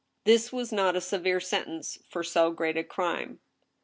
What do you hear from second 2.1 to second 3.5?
so great a crime.